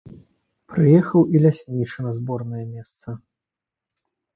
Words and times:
Прыехаў 0.75 1.21
і 1.35 1.43
ляснічы 1.45 1.99
на 2.09 2.17
зборнае 2.19 2.67
месца. 2.75 3.07